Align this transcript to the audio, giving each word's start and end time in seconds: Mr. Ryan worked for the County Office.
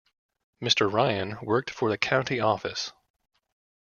Mr. 0.59 0.91
Ryan 0.91 1.37
worked 1.43 1.69
for 1.69 1.87
the 1.91 1.97
County 1.99 2.39
Office. 2.39 2.91